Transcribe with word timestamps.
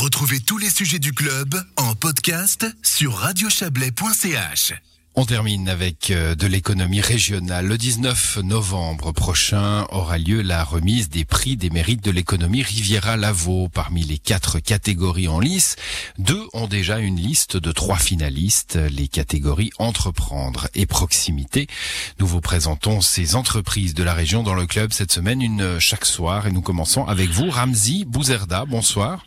Retrouvez 0.00 0.40
tous 0.40 0.56
les 0.56 0.70
sujets 0.70 0.98
du 0.98 1.12
club 1.12 1.62
en 1.76 1.94
podcast 1.94 2.66
sur 2.82 3.16
radiochablais.ch. 3.16 4.72
On 5.14 5.26
termine 5.26 5.68
avec 5.68 6.10
euh, 6.10 6.34
de 6.34 6.46
l'économie 6.46 7.02
régionale. 7.02 7.66
Le 7.66 7.76
19 7.76 8.38
novembre 8.38 9.12
prochain 9.12 9.86
aura 9.90 10.16
lieu 10.16 10.40
la 10.40 10.64
remise 10.64 11.10
des 11.10 11.26
prix 11.26 11.58
des 11.58 11.68
mérites 11.68 12.02
de 12.02 12.10
l'économie 12.10 12.62
Riviera-Lavaux. 12.62 13.68
Parmi 13.68 14.02
les 14.02 14.16
quatre 14.16 14.58
catégories 14.58 15.28
en 15.28 15.38
lice, 15.38 15.76
deux 16.18 16.46
ont 16.54 16.66
déjà 16.66 16.98
une 16.98 17.16
liste 17.16 17.58
de 17.58 17.70
trois 17.70 17.98
finalistes, 17.98 18.76
les 18.76 19.06
catégories 19.06 19.70
entreprendre 19.76 20.68
et 20.74 20.86
proximité. 20.86 21.66
Nous 22.20 22.26
vous 22.26 22.40
présentons 22.40 23.02
ces 23.02 23.34
entreprises 23.34 23.92
de 23.92 24.02
la 24.02 24.14
région 24.14 24.42
dans 24.42 24.54
le 24.54 24.64
club 24.64 24.94
cette 24.94 25.12
semaine, 25.12 25.42
une 25.42 25.78
chaque 25.78 26.06
soir, 26.06 26.46
et 26.46 26.52
nous 26.52 26.62
commençons 26.62 27.04
avec 27.04 27.28
vous, 27.28 27.50
Ramzi 27.50 28.06
Bouzerda. 28.06 28.64
Bonsoir. 28.64 29.26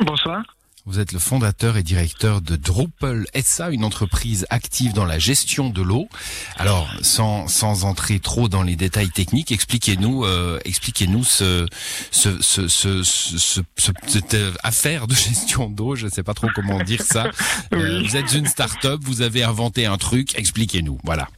Bonsoir. 0.00 0.42
Vous 0.88 1.00
êtes 1.00 1.10
le 1.10 1.18
fondateur 1.18 1.76
et 1.76 1.82
directeur 1.82 2.40
de 2.40 2.54
Drupal 2.54 3.26
SA, 3.42 3.70
une 3.70 3.82
entreprise 3.82 4.46
active 4.50 4.92
dans 4.92 5.04
la 5.04 5.18
gestion 5.18 5.68
de 5.68 5.82
l'eau. 5.82 6.08
Alors, 6.56 6.88
sans, 7.02 7.48
sans 7.48 7.84
entrer 7.84 8.20
trop 8.20 8.48
dans 8.48 8.62
les 8.62 8.76
détails 8.76 9.10
techniques, 9.10 9.50
expliquez-nous, 9.50 10.24
euh, 10.24 10.60
expliquez-nous 10.64 11.24
ce, 11.24 11.66
ce, 12.12 12.40
ce, 12.40 12.68
ce, 12.68 13.02
ce, 13.02 13.60
cette 14.06 14.34
euh, 14.34 14.52
affaire 14.62 15.08
de 15.08 15.14
gestion 15.16 15.68
d'eau. 15.68 15.96
Je 15.96 16.06
ne 16.06 16.10
sais 16.10 16.22
pas 16.22 16.34
trop 16.34 16.48
comment 16.54 16.80
dire 16.82 17.02
ça. 17.02 17.30
Euh, 17.72 18.02
vous 18.02 18.16
êtes 18.16 18.32
une 18.32 18.46
start-up, 18.46 19.00
vous 19.02 19.22
avez 19.22 19.42
inventé 19.42 19.86
un 19.86 19.96
truc. 19.96 20.38
Expliquez-nous. 20.38 20.98
Voilà. 21.04 21.28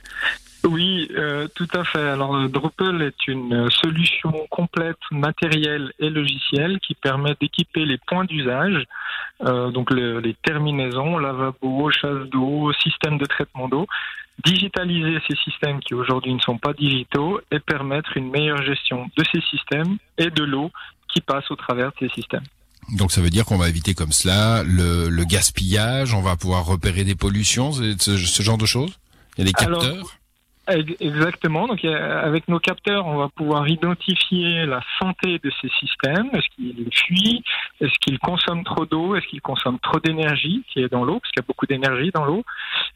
Oui, 0.64 1.08
euh, 1.16 1.46
tout 1.54 1.68
à 1.72 1.84
fait. 1.84 2.08
Alors 2.08 2.34
euh, 2.34 2.48
Drupal 2.48 3.00
est 3.02 3.28
une 3.28 3.70
solution 3.70 4.32
complète 4.50 4.98
matérielle 5.12 5.92
et 6.00 6.10
logicielle 6.10 6.80
qui 6.80 6.94
permet 6.94 7.36
d'équiper 7.40 7.84
les 7.84 7.98
points 7.98 8.24
d'usage, 8.24 8.84
euh, 9.44 9.70
donc 9.70 9.92
les 9.92 10.34
terminaisons, 10.42 11.16
lavabo, 11.18 11.90
chasse 11.92 12.28
d'eau, 12.30 12.72
système 12.82 13.18
de 13.18 13.24
traitement 13.24 13.68
d'eau, 13.68 13.86
digitaliser 14.44 15.18
ces 15.28 15.36
systèmes 15.36 15.78
qui 15.80 15.94
aujourd'hui 15.94 16.34
ne 16.34 16.40
sont 16.40 16.58
pas 16.58 16.72
digitaux 16.72 17.40
et 17.52 17.60
permettre 17.60 18.16
une 18.16 18.30
meilleure 18.30 18.62
gestion 18.62 19.08
de 19.16 19.24
ces 19.32 19.40
systèmes 19.42 19.96
et 20.18 20.30
de 20.30 20.42
l'eau 20.42 20.72
qui 21.12 21.20
passe 21.20 21.48
au 21.50 21.56
travers 21.56 21.92
de 21.92 21.94
ces 22.00 22.08
systèmes. 22.08 22.44
Donc 22.96 23.12
ça 23.12 23.20
veut 23.20 23.30
dire 23.30 23.44
qu'on 23.44 23.58
va 23.58 23.68
éviter 23.68 23.94
comme 23.94 24.12
cela 24.12 24.64
le, 24.64 25.08
le 25.08 25.24
gaspillage, 25.24 26.14
on 26.14 26.20
va 26.20 26.36
pouvoir 26.36 26.66
repérer 26.66 27.04
des 27.04 27.14
pollutions, 27.14 27.72
ce, 27.72 27.94
ce 27.96 28.42
genre 28.42 28.58
de 28.58 28.66
choses? 28.66 28.98
Il 29.36 29.40
y 29.40 29.42
a 29.42 29.46
des 29.46 29.52
capteurs? 29.52 30.17
Exactement. 30.68 31.66
Donc, 31.66 31.84
avec 31.84 32.46
nos 32.48 32.58
capteurs, 32.58 33.06
on 33.06 33.16
va 33.16 33.28
pouvoir 33.28 33.66
identifier 33.68 34.66
la 34.66 34.80
santé 35.00 35.40
de 35.42 35.50
ces 35.60 35.68
systèmes. 35.80 36.28
Est-ce 36.34 36.48
qu'ils 36.54 36.88
fuient? 36.92 37.42
Est-ce 37.80 37.98
qu'ils 38.00 38.18
consomment 38.18 38.64
trop 38.64 38.84
d'eau? 38.84 39.14
Est-ce 39.14 39.26
qu'ils 39.28 39.40
consomment 39.40 39.78
trop 39.80 39.98
d'énergie 40.00 40.62
qui 40.70 40.80
est 40.80 40.92
dans 40.92 41.04
l'eau? 41.04 41.20
Parce 41.20 41.32
qu'il 41.32 41.40
y 41.40 41.44
a 41.44 41.48
beaucoup 41.48 41.66
d'énergie 41.66 42.10
dans 42.12 42.24
l'eau. 42.24 42.44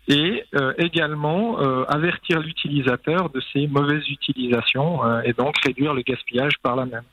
Et 0.09 0.45
euh, 0.55 0.75
également 0.79 1.61
euh, 1.61 1.85
avertir 1.89 2.41
l'utilisateur 2.41 3.31
de 3.31 3.41
ces 3.53 3.67
mauvaises 3.67 4.09
utilisations 4.09 5.05
euh, 5.05 5.23
et 5.25 5.33
donc 5.33 5.55
réduire 5.65 5.95
le 5.95 6.03
gaspillage 6.03 6.55
par 6.63 6.77
la 6.77 6.87
même. 6.87 7.05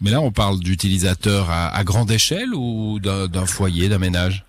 Mais 0.00 0.10
là, 0.10 0.20
on 0.20 0.30
parle 0.30 0.60
d'utilisateurs 0.60 1.50
à, 1.50 1.76
à 1.76 1.84
grande 1.84 2.10
échelle 2.10 2.54
ou 2.54 3.00
d'un 3.00 3.46
foyer, 3.46 3.88
d'un 3.88 3.98
ménage? 3.98 4.44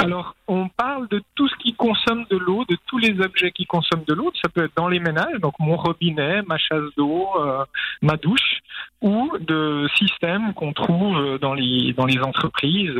Alors, 0.00 0.36
on 0.46 0.68
parle 0.68 1.08
de 1.08 1.20
tout 1.34 1.48
ce 1.48 1.56
qui 1.56 1.74
consomme 1.74 2.24
de 2.30 2.36
l'eau, 2.36 2.64
de 2.68 2.76
tous 2.86 2.98
les 2.98 3.20
objets 3.20 3.50
qui 3.50 3.66
consomment 3.66 4.04
de 4.06 4.14
l'eau. 4.14 4.30
Ça 4.40 4.48
peut 4.48 4.64
être 4.64 4.76
dans 4.76 4.86
les 4.86 5.00
ménages, 5.00 5.40
donc 5.40 5.54
mon 5.58 5.76
robinet, 5.76 6.42
ma 6.42 6.56
chasse 6.56 6.94
d'eau, 6.96 7.28
euh, 7.40 7.64
ma 8.00 8.16
douche, 8.16 8.60
ou 9.02 9.28
de 9.40 9.88
systèmes 9.96 10.54
qu'on 10.54 10.72
trouve 10.72 11.38
dans 11.40 11.52
les 11.52 11.92
dans 11.94 12.06
les 12.06 12.18
entreprises, 12.20 12.92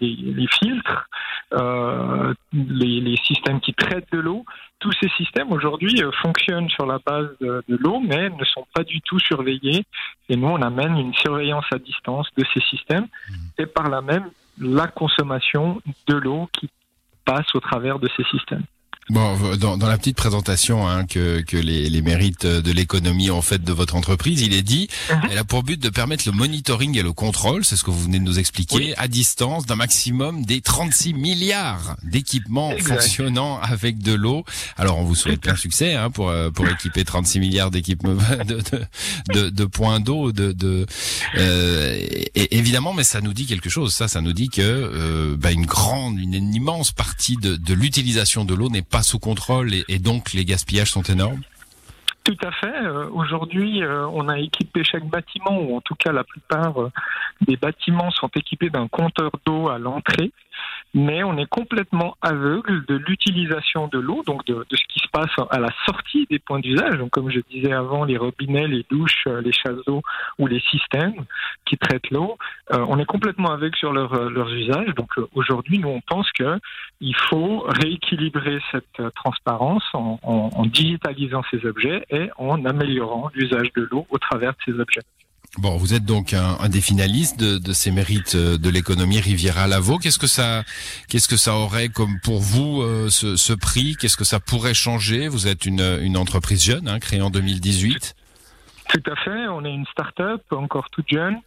les, 0.00 0.16
les 0.16 0.46
filtres, 0.48 1.08
euh, 1.52 2.34
les, 2.52 3.00
les, 3.00 3.16
systèmes 3.18 3.60
qui 3.60 3.72
traitent 3.72 4.10
de 4.10 4.18
l'eau. 4.18 4.44
Tous 4.80 4.92
ces 5.00 5.08
systèmes 5.10 5.52
aujourd'hui 5.52 6.02
euh, 6.02 6.10
fonctionnent 6.22 6.70
sur 6.70 6.86
la 6.86 6.98
base 7.06 7.28
de, 7.40 7.62
de 7.68 7.76
l'eau, 7.76 8.00
mais 8.00 8.30
ne 8.30 8.44
sont 8.44 8.66
pas 8.74 8.82
du 8.82 9.00
tout 9.02 9.20
surveillés. 9.20 9.84
Et 10.28 10.34
nous, 10.34 10.48
on 10.48 10.60
amène 10.60 10.98
une 10.98 11.14
surveillance 11.14 11.66
à 11.72 11.78
distance 11.78 12.28
de 12.36 12.44
ces 12.52 12.60
systèmes, 12.62 13.06
mmh. 13.06 13.34
et 13.62 13.66
par 13.66 13.88
là 13.88 14.00
même 14.00 14.28
la 14.58 14.86
consommation 14.88 15.80
de 16.06 16.14
l'eau 16.14 16.48
qui 16.52 16.70
passe 17.24 17.54
au 17.54 17.60
travers 17.60 17.98
de 17.98 18.08
ces 18.16 18.24
systèmes. 18.24 18.64
Bon, 19.10 19.56
dans, 19.56 19.76
dans, 19.76 19.88
la 19.88 19.98
petite 19.98 20.16
présentation 20.16 20.88
hein, 20.88 21.04
que, 21.06 21.40
que 21.40 21.56
les, 21.56 21.90
les, 21.90 22.02
mérites 22.02 22.46
de 22.46 22.72
l'économie 22.72 23.32
ont 23.32 23.42
fait 23.42 23.62
de 23.62 23.72
votre 23.72 23.96
entreprise, 23.96 24.42
il 24.42 24.54
est 24.54 24.62
dit, 24.62 24.88
uh 25.10 25.14
elle 25.28 25.38
a 25.38 25.44
pour 25.44 25.64
but 25.64 25.80
de 25.80 25.88
permettre 25.88 26.22
le 26.26 26.32
monitoring 26.32 26.96
et 26.96 27.02
le 27.02 27.12
contrôle, 27.12 27.64
c'est 27.64 27.74
ce 27.76 27.82
que 27.82 27.90
vous 27.90 28.04
venez 28.04 28.20
de 28.20 28.24
nous 28.24 28.38
expliquer, 28.38 28.96
à 28.98 29.08
distance 29.08 29.66
d'un 29.66 29.74
maximum 29.74 30.44
des 30.44 30.60
36 30.60 31.14
milliards 31.14 31.96
d'équipements 32.04 32.70
fonctionnant 32.78 33.60
avec 33.60 33.98
de 33.98 34.12
l'eau. 34.12 34.44
Alors, 34.76 34.98
on 34.98 35.04
vous 35.04 35.16
souhaite 35.16 35.40
plein 35.40 35.56
succès 35.56 35.94
hein, 35.94 36.10
pour 36.10 36.30
euh, 36.30 36.50
pour 36.50 36.68
équiper 36.68 37.04
36 37.04 37.40
milliards 37.40 37.72
d'équipements 37.72 38.14
de, 38.46 38.54
de, 38.54 38.84
de, 39.32 39.50
de, 39.50 39.64
points 39.64 39.98
d'eau, 39.98 40.30
de, 40.30 40.52
de 40.52 40.86
euh, 41.38 41.96
et 42.34 42.56
évidemment, 42.56 42.94
mais 42.94 43.04
ça 43.04 43.20
nous 43.20 43.32
dit 43.32 43.46
quelque 43.46 43.68
chose. 43.68 43.92
Ça, 43.92 44.06
ça 44.06 44.20
nous 44.20 44.32
dit 44.32 44.48
que 44.48 44.62
euh, 44.62 45.36
bah, 45.36 45.50
une 45.50 45.66
grande, 45.66 46.20
une, 46.20 46.34
une 46.34 46.54
immense 46.54 46.92
partie 46.92 47.36
de, 47.36 47.56
de 47.56 47.74
l'utilisation 47.74 48.44
de 48.44 48.54
l'eau 48.54 48.68
n'est 48.68 48.82
pas 48.92 49.02
sous 49.02 49.18
contrôle 49.18 49.70
et, 49.88 49.98
donc 49.98 50.32
les 50.34 50.44
gaspillages 50.44 50.92
sont 50.92 51.02
énormes 51.02 51.40
tout 52.24 52.36
à 52.44 52.52
fait. 52.52 52.84
Euh, 52.84 53.08
aujourd'hui, 53.10 53.82
euh, 53.82 54.06
on 54.12 54.28
a 54.28 54.38
équipé 54.38 54.84
chaque 54.84 55.06
bâtiment, 55.06 55.60
ou 55.60 55.76
en 55.76 55.80
tout 55.80 55.96
cas 55.96 56.12
la 56.12 56.22
plupart 56.22 56.80
euh, 56.80 56.92
des 57.40 57.56
bâtiments 57.56 58.12
sont 58.12 58.30
équipés 58.36 58.70
d'un 58.70 58.86
compteur 58.86 59.32
d'eau 59.44 59.68
à 59.68 59.78
l'entrée 59.80 60.30
mais 60.94 61.24
on 61.24 61.38
est 61.38 61.46
complètement 61.46 62.16
aveugle 62.20 62.84
de 62.86 62.96
l'utilisation 62.96 63.88
de 63.88 63.98
l'eau, 63.98 64.22
donc 64.26 64.44
de, 64.46 64.64
ce 64.70 64.84
qui 64.88 64.98
se 64.98 65.08
passe 65.08 65.30
à 65.50 65.58
la 65.58 65.70
sortie 65.86 66.26
des 66.30 66.38
points 66.38 66.60
d'usage. 66.60 66.98
Comme 67.10 67.30
je 67.30 67.40
disais 67.50 67.72
avant, 67.72 68.04
les 68.04 68.18
robinets, 68.18 68.68
les 68.68 68.84
douches, 68.90 69.26
les 69.42 69.52
chasses 69.52 69.82
d'eau 69.86 70.02
ou 70.38 70.46
les 70.46 70.60
systèmes 70.60 71.24
qui 71.64 71.78
traitent 71.78 72.10
l'eau, 72.10 72.36
euh, 72.70 72.84
on 72.88 72.98
est 72.98 73.04
complètement 73.04 73.50
aveugle 73.50 73.76
sur 73.76 73.92
leur, 73.92 74.12
euh, 74.14 74.30
leurs 74.30 74.52
usages. 74.52 74.94
Donc, 74.96 75.10
aujourd'hui, 75.34 75.78
nous, 75.78 75.88
on 75.88 76.00
pense 76.00 76.30
que 76.32 76.58
il 77.00 77.16
faut 77.28 77.64
rééquilibrer 77.66 78.60
cette 78.70 79.14
transparence 79.14 79.84
en, 79.92 80.64
digitalisant 80.66 81.42
ces 81.50 81.66
objets 81.66 82.04
et 82.10 82.30
en 82.38 82.64
améliorant 82.64 83.30
l'usage 83.34 83.72
de 83.76 83.88
l'eau 83.90 84.06
au 84.10 84.18
travers 84.18 84.52
de 84.52 84.58
ces 84.64 84.80
objets. 84.80 85.02
Bon, 85.58 85.76
vous 85.76 85.92
êtes 85.92 86.06
donc 86.06 86.32
un, 86.32 86.68
des 86.70 86.80
finalistes 86.80 87.38
de, 87.38 87.72
ces 87.74 87.90
mérites 87.90 88.36
euh, 88.36 88.56
de 88.56 88.70
l'économie 88.70 89.20
Riviera-Lavaux. 89.20 89.98
Qu'est-ce 89.98 90.18
que 90.18 90.26
ça, 90.26 90.64
qu'est-ce 91.08 91.28
que 91.28 91.36
ça 91.36 91.56
aurait 91.56 91.90
comme 91.90 92.20
pour 92.20 92.40
vous 92.40 92.80
euh, 92.80 93.10
ce, 93.10 93.52
prix? 93.52 93.94
Qu'est-ce 94.00 94.16
que 94.16 94.24
ça 94.24 94.40
pourrait 94.40 94.72
changer? 94.72 95.28
Vous 95.28 95.48
êtes 95.48 95.66
une, 95.66 95.98
une 96.00 96.16
entreprise 96.16 96.64
jeune, 96.64 96.88
hein, 96.88 96.98
créée 96.98 97.20
en 97.20 97.28
2018. 97.28 98.14
Tout 98.92 99.10
à 99.10 99.16
fait, 99.16 99.48
on 99.48 99.64
est 99.64 99.72
une 99.72 99.86
start-up 99.86 100.42
encore 100.50 100.90
toute 100.90 101.08
jeune. 101.08 101.38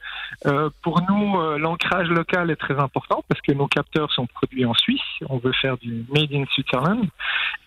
Euh, 0.48 0.72
pour 0.82 1.02
nous, 1.08 1.40
euh, 1.40 1.60
l'ancrage 1.60 2.08
local 2.08 2.50
est 2.50 2.56
très 2.56 2.80
important 2.80 3.24
parce 3.28 3.40
que 3.42 3.52
nos 3.52 3.68
capteurs 3.68 4.12
sont 4.12 4.26
produits 4.26 4.66
en 4.66 4.74
Suisse. 4.74 5.02
On 5.30 5.38
veut 5.38 5.52
faire 5.52 5.78
du 5.78 6.06
Made 6.10 6.34
in 6.34 6.46
Switzerland. 6.52 7.08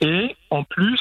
Et 0.01 0.35
en 0.51 0.65
plus, 0.65 1.01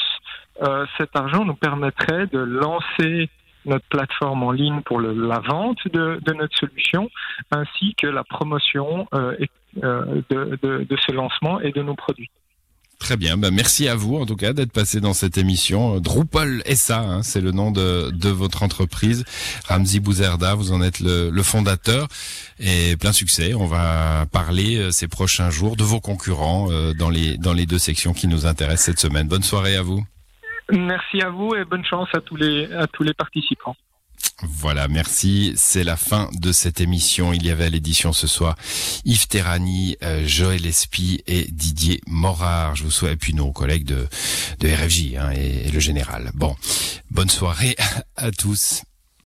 euh, 0.62 0.86
cet 0.98 1.16
argent 1.16 1.44
nous 1.44 1.56
permettrait 1.56 2.28
de 2.28 2.38
lancer 2.38 3.30
notre 3.66 3.86
plateforme 3.90 4.44
en 4.44 4.52
ligne 4.52 4.82
pour 4.82 5.00
le, 5.00 5.12
la 5.14 5.40
vente 5.40 5.80
de, 5.88 6.20
de, 6.24 6.34
notre 6.34 6.58
solution, 6.58 7.10
ainsi 7.52 7.96
que 7.96 8.08
la 8.08 8.24
promotion 8.24 9.08
euh, 9.14 9.36
euh, 9.84 10.22
de, 10.30 10.58
de, 10.62 10.84
de, 10.84 10.98
ce 10.98 11.12
lancement 11.12 11.60
et 11.60 11.72
de 11.72 11.82
nos 11.82 11.96
produits. 11.96 12.30
Très 13.00 13.16
bien, 13.16 13.38
ben 13.38 13.52
merci 13.52 13.88
à 13.88 13.96
vous 13.96 14.18
en 14.18 14.26
tout 14.26 14.36
cas 14.36 14.54
d'être 14.54 14.72
passé 14.72 15.00
dans 15.00 15.14
cette 15.14 15.38
émission. 15.38 16.00
Drupal 16.00 16.64
SA, 16.76 17.00
hein, 17.00 17.24
c'est 17.24 17.42
le 17.42 17.52
nom 17.52 17.72
de, 17.72 18.10
de 18.12 18.30
votre 18.30 18.64
entreprise. 18.64 19.24
Ramzi 19.68 20.00
Bouzerda, 20.00 20.56
vous 20.56 20.72
en 20.72 20.82
êtes 20.82 21.00
le, 21.00 21.30
le, 21.30 21.44
fondateur 21.44 22.08
et 22.60 22.98
plein 22.98 23.12
succès. 23.12 23.54
On 23.54 23.68
va 23.68 24.26
parler 24.32 24.78
euh, 24.78 24.92
ces 24.92 25.08
prochains 25.08 25.52
jours 25.52 25.78
de 25.78 25.84
vos 25.84 26.00
concurrents 26.00 26.72
euh, 26.72 26.94
dans 26.94 27.10
les 27.10 27.38
dans 27.38 27.54
les 27.54 27.68
deux 27.68 27.78
sections 27.78 28.14
qui 28.14 28.28
nous 28.28 28.46
intéressent 28.48 28.86
cette 28.86 29.00
semaine. 29.00 29.28
Bonne 29.28 29.44
soirée 29.44 29.76
à 29.76 29.84
vous. 29.84 30.04
Merci 30.72 31.22
à 31.22 31.30
vous 31.30 31.56
et 31.56 31.64
bonne 31.64 31.86
chance 31.86 32.10
à 32.14 32.20
tous 32.20 32.36
les, 32.36 32.66
à 32.74 32.88
tous 32.88 33.04
les 33.04 33.14
participants. 33.14 33.76
Voilà, 34.44 34.88
merci. 34.88 35.54
C'est 35.56 35.84
la 35.84 35.98
fin 35.98 36.30
de 36.34 36.52
cette 36.52 36.80
émission. 36.80 37.34
Il 37.34 37.46
y 37.46 37.50
avait 37.50 37.66
à 37.66 37.70
l'édition 37.70 38.14
ce 38.14 38.28
soir 38.28 38.56
Yves 39.04 39.28
Terrani, 39.28 39.98
euh, 40.04 40.28
Joël 40.28 40.66
Espy 40.66 41.24
et 41.26 41.48
Didier 41.52 42.02
Morard. 42.08 42.76
Je 42.76 42.84
vous 42.84 42.92
souhaite, 42.92 43.20
puis 43.20 43.34
nos 43.34 43.52
collègues 43.52 43.86
de, 43.86 44.08
RFJ 44.62 45.16
hein, 45.16 45.32
et 45.32 45.72
le 45.72 45.80
général. 45.80 46.32
Bon, 46.36 46.56
bonne 47.10 47.30
soirée 47.30 47.76
à 48.16 48.32
tous. 48.32 48.84